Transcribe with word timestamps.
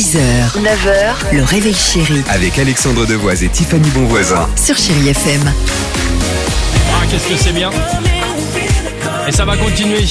6h, 0.00 0.16
9h, 0.62 1.34
le 1.36 1.42
réveil 1.42 1.74
chéri 1.74 2.22
Avec 2.30 2.58
Alexandre 2.58 3.04
Devoise 3.04 3.42
et 3.42 3.50
Tiffany 3.50 3.86
Bonvoisin. 3.90 4.48
sur 4.56 4.74
Chérie 4.74 5.10
FM. 5.10 5.52
Ah, 6.90 7.02
qu'est-ce 7.10 7.28
que 7.28 7.36
c'est 7.36 7.52
bien 7.52 7.68
Et 9.28 9.32
ça 9.32 9.44
va 9.44 9.58
continuer. 9.58 10.06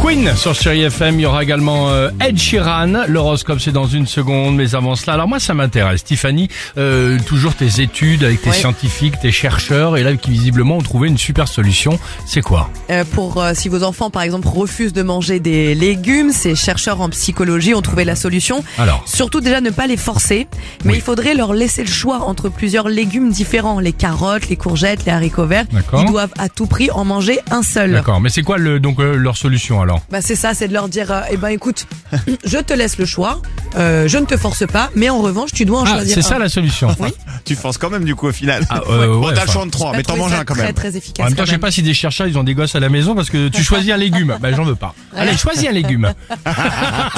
Queen 0.00 0.34
sur 0.36 0.54
Chéri 0.54 0.82
FM, 0.82 1.18
il 1.18 1.22
y 1.22 1.26
aura 1.26 1.42
également 1.42 1.88
euh, 1.90 2.10
Ed 2.20 2.38
Sheeran. 2.38 3.04
L'horoscope 3.08 3.58
c'est 3.60 3.72
dans 3.72 3.86
une 3.86 4.06
seconde, 4.06 4.54
mais 4.56 4.74
avant 4.74 4.94
cela, 4.96 5.14
alors 5.14 5.28
moi 5.28 5.40
ça 5.40 5.54
m'intéresse. 5.54 6.04
Tiffany, 6.04 6.48
euh, 6.76 7.18
toujours 7.26 7.54
tes 7.54 7.80
études 7.80 8.22
avec 8.24 8.42
tes 8.42 8.50
Ouais. 8.50 8.56
scientifiques, 8.56 9.18
tes 9.20 9.32
chercheurs, 9.32 9.96
et 9.96 10.02
là 10.02 10.14
qui 10.16 10.30
visiblement 10.30 10.76
ont 10.76 10.82
trouvé 10.82 11.08
une 11.08 11.16
super 11.18 11.48
solution. 11.48 11.98
C'est 12.26 12.42
quoi? 12.42 12.68
Euh, 12.90 13.04
pour 13.12 13.42
si 13.54 13.68
vos 13.68 13.82
enfants 13.82 14.10
par 14.10 14.22
exemple 14.22 14.46
refusent 14.48 14.92
de 14.92 15.02
manger 15.02 15.40
des 15.40 15.74
légumes, 15.74 16.30
ces 16.32 16.54
chercheurs 16.54 17.00
en 17.00 17.08
psychologie 17.08 17.74
ont 17.74 17.82
trouvé 17.82 18.04
la 18.04 18.16
solution. 18.16 18.62
Alors 18.78 19.02
Surtout 19.06 19.40
déjà 19.40 19.60
ne 19.62 19.70
pas 19.70 19.86
les 19.86 19.96
forcer, 19.96 20.46
mais 20.84 20.92
Oui. 20.92 20.98
il 20.98 21.02
faudrait 21.02 21.34
leur 21.34 21.54
laisser 21.54 21.82
le 21.82 21.90
choix 21.90 22.18
entre 22.28 22.48
plusieurs 22.50 22.88
légumes 22.88 23.30
différents, 23.30 23.80
les 23.80 23.92
carottes, 23.92 24.48
les 24.50 24.56
courgettes, 24.56 25.04
les 25.06 25.12
haricots 25.12 25.46
verts. 25.46 25.64
D'accord. 25.72 26.02
Ils 26.06 26.10
doivent 26.10 26.34
à 26.38 26.48
tout 26.50 26.66
prix 26.66 26.90
en 26.90 27.04
manger 27.04 27.38
un 27.50 27.62
seul. 27.62 27.92
D'accord, 27.92 28.20
mais 28.20 28.28
c'est 28.28 28.42
quoi 28.42 28.58
le, 28.58 28.78
donc 28.80 28.98
leur 28.98 29.36
solution? 29.38 29.63
Alors 29.72 30.02
Bah 30.10 30.20
c'est 30.20 30.34
ça, 30.36 30.54
c'est 30.54 30.68
de 30.68 30.72
leur 30.72 30.88
dire, 30.88 31.10
euh, 31.10 31.20
eh 31.30 31.36
ben 31.36 31.48
écoute, 31.48 31.86
je 32.44 32.58
te 32.58 32.72
laisse 32.72 32.98
le 32.98 33.04
choix, 33.06 33.40
euh, 33.76 34.06
je 34.08 34.18
ne 34.18 34.24
te 34.26 34.36
force 34.36 34.66
pas, 34.66 34.90
mais 34.94 35.10
en 35.10 35.20
revanche 35.20 35.52
tu 35.52 35.64
dois 35.64 35.80
en 35.80 35.84
Ah, 35.84 35.94
choisir 35.94 36.14
c'est 36.14 36.22
ça 36.22 36.36
un. 36.36 36.38
la 36.40 36.48
solution. 36.48 36.88
Tu 37.44 37.56
forces 37.56 37.76
quand 37.76 37.90
même 37.90 38.04
du 38.04 38.14
coup 38.14 38.28
au 38.28 38.32
final. 38.32 38.64
Ah, 38.70 38.80
euh, 38.88 39.06
Bon, 39.18 39.26
ouais, 39.28 39.34
t'as 39.34 39.42
le 39.44 39.48
enfin. 39.48 39.52
choix 39.52 39.64
de 39.66 39.70
trois, 39.70 39.90
J'ai 39.92 39.96
mais 39.98 40.02
t'en 40.02 40.12
trouvé 40.14 40.22
manges 40.22 40.32
ça 40.32 40.40
un 40.40 40.44
quand 40.46 40.54
très, 40.54 40.62
même. 40.64 40.72
Très 40.74 40.96
efficace. 40.96 41.24
En 41.26 41.28
même 41.28 41.34
temps, 41.34 41.42
quand 41.42 41.44
je 41.44 41.50
sais 41.50 41.56
même. 41.56 41.60
pas 41.60 41.70
si 41.70 41.82
des 41.82 41.92
chercheurs 41.92 42.26
ils 42.26 42.38
ont 42.38 42.42
des 42.44 42.54
gosses 42.54 42.74
à 42.74 42.80
la 42.80 42.88
maison 42.88 43.14
parce 43.14 43.28
que 43.28 43.48
tu 43.48 43.62
choisis 43.62 43.92
un 43.92 43.96
légume. 43.98 44.36
Ben 44.40 44.54
j'en 44.56 44.64
veux 44.64 44.74
pas. 44.76 44.94
Allez, 45.16 45.36
choisis 45.36 45.68
un 45.68 45.72
légume. 45.72 46.12
Tu 46.28 46.50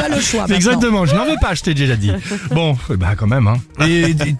as 0.00 0.08
le 0.08 0.20
choix. 0.20 0.40
maintenant. 0.42 0.56
Exactement, 0.56 1.06
je 1.06 1.14
n'en 1.14 1.24
veux 1.24 1.36
pas, 1.40 1.54
je 1.54 1.62
t'ai 1.62 1.72
déjà 1.74 1.96
dit. 1.96 2.12
Bon, 2.50 2.76
bah 2.90 3.14
quand 3.16 3.26
même. 3.26 3.46
Hein. 3.46 3.56
Et, 3.86 4.10
et- 4.10 4.36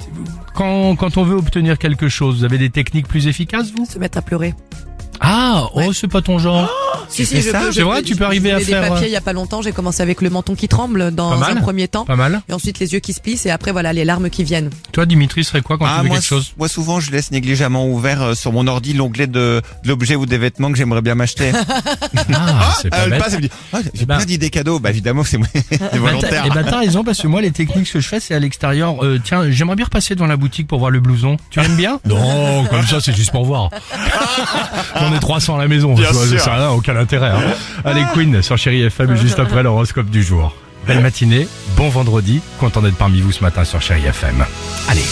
quand, 0.55 0.97
quand 0.97 1.17
on 1.17 1.23
veut 1.25 1.37
obtenir 1.37 1.79
quelque 1.79 2.09
chose, 2.11 2.39
vous 2.39 2.45
avez 2.45 2.59
des 2.59 2.71
techniques 2.71 3.09
plus 3.09 3.27
efficaces, 3.27 3.69
vous? 3.75 3.87
Se 3.87 3.99
mettre 3.99 4.19
à 4.19 4.23
pleurer. 4.23 4.55
Ah, 5.21 5.65
oh, 5.75 5.93
c'est 5.93 6.09
pas 6.09 6.23
ton 6.23 6.39
genre. 6.39 6.69
Si, 7.11 7.27
fais 7.27 7.43
ça 7.43 7.59
peux, 7.61 7.67
je 7.67 7.73
C'est 7.73 7.83
vrai, 7.83 7.99
peux- 8.03 8.07
tu 8.07 8.17
peux 8.17 8.25
arriver 8.25 8.51
je 8.51 8.55
à 8.55 8.59
faisais 8.61 8.71
faire, 8.73 8.81
des 8.83 8.87
euh, 8.87 8.91
papiers 8.91 9.09
il 9.09 9.13
y 9.13 9.17
a 9.17 9.21
pas 9.21 9.33
longtemps. 9.33 9.63
J'ai 9.63 9.73
commencé 9.73 10.01
avec 10.03 10.21
le 10.23 10.31
menton 10.31 10.55
qui 10.55 10.69
tremble 10.69 11.11
dans 11.15 11.31
Pas 11.31 11.37
mal. 11.39 11.59
un 11.59 11.61
premier 11.61 11.89
temps. 11.89 12.05
Pas 12.05 12.17
mal. 12.17 12.41
Et 12.49 12.53
ensuite 12.53 12.79
les 12.79 12.93
yeux 12.93 13.01
qui 13.01 13.13
se 13.13 13.21
plissent 13.21 13.47
et 13.47 13.51
après 13.51 13.73
voilà 13.73 13.93
les 13.93 14.05
larmes 14.05 14.31
qui 14.31 14.45
viennent. 14.45 14.71
Toi, 14.93 15.07
Dimitri, 15.07 15.43
serait 15.45 15.61
quoi 15.63 15.77
quand 15.77 15.87
Ah, 15.87 15.97
tu 15.99 16.03
veux 16.03 16.09
moi, 16.09 16.17
quelque 16.19 16.27
chose 16.27 16.53
moi 16.57 16.69
souvent 16.69 17.01
je 17.01 17.11
laisse 17.11 17.31
négligemment 17.31 17.87
ouvert 17.89 18.23
euh, 18.23 18.35
sur 18.35 18.53
mon 18.53 18.67
ordi 18.67 18.93
l'onglet 18.93 19.27
de, 19.27 19.61
de 19.83 19.89
l'objet 19.89 20.15
ou 20.17 20.25
des 20.27 20.39
vêtements 20.39 20.71
que 20.71 20.79
j'aimerais 20.79 21.03
bien 21.03 21.15
m'acheter. 21.15 21.53
Ah, 22.33 22.75
c'est 22.81 22.91
pas 22.91 22.99
elle 23.05 23.11
bête. 23.11 23.19
passe, 23.19 23.33
elle 23.35 23.39
me 23.39 23.43
dit 23.43 23.51
ah, 23.73 23.79
j'ai 23.83 23.91
Eh 24.03 24.07
ben- 24.07 24.17
plein 24.17 24.25
d'idées 24.27 24.51
cadeaux. 24.51 24.79
Bah 24.79 24.91
évidemment 24.91 25.25
c'est 25.25 25.39
c'est 25.71 25.79
Bah, 25.81 25.89
volontaire. 25.99 26.45
eh 26.47 26.51
ben 26.51 26.63
t'as 26.65 26.79
raison 26.79 27.03
parce 27.05 27.21
que 27.21 27.27
moi 27.29 27.41
les 27.41 27.51
techniques 27.51 27.91
que 27.93 28.01
je 28.01 28.07
fais 28.09 28.21
c'est 28.21 28.35
à 28.35 28.39
l'extérieur. 28.39 29.05
Euh, 29.05 29.21
tiens, 29.23 29.51
j'aimerais 29.51 29.77
bien 29.77 29.85
repasser 29.85 30.15
dans 30.15 30.27
la 30.27 30.37
boutique 30.37 30.67
pour 30.69 30.79
voir 30.79 30.91
le 30.91 31.01
blouson. 31.01 31.37
Tu 31.51 31.61
aimes 31.61 31.77
bien? 31.77 31.99
Non, 32.05 32.65
comme 32.67 32.87
ça 32.87 33.01
c'est 33.01 33.15
juste 33.15 33.31
pour 33.33 33.45
voir. 33.45 33.71
J'en 34.97 35.15
ai 35.15 35.21
300 35.21 35.57
à 35.57 35.59
la 35.63 35.69
maison. 35.69 35.95
Bien 35.95 36.09
tu 36.09 36.15
vois, 36.15 36.27
sûr. 36.27 36.41
Ça 36.41 36.73
aucun 36.73 36.97
hein. 37.13 37.41
Allez 37.85 38.05
Queen 38.15 38.43
sur 38.43 38.57
Chéri 38.59 38.83
FM 38.83 39.17
juste 39.17 39.39
après 39.39 39.63
l'horoscope 39.63 40.11
du 40.11 40.23
jour. 40.23 40.55
Belle 40.87 41.01
matinée, 41.01 41.47
bon 41.77 41.89
vendredi, 41.89 42.41
content 42.59 42.81
d'être 42.81 42.97
parmi 42.97 43.21
vous 43.21 43.33
ce 43.33 43.43
matin 43.43 43.65
sur 43.65 43.81
Chéri 43.83 44.05
FM. 44.07 44.45
Allez.– 44.89 45.05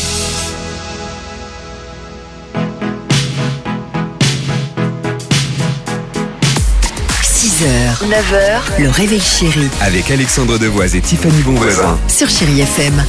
6h, 7.23 8.09
9h, 8.09 8.83
le 8.83 8.89
réveil 8.91 9.21
chéri 9.21 9.69
Avec 9.81 10.11
Alexandre 10.11 10.59
Devoise 10.59 10.95
et 10.95 11.01
Tiffany 11.01 11.43
Bonvoisin. 11.43 11.99
sur 12.09 12.29
Chérie 12.29 12.61
FM. 12.61 13.05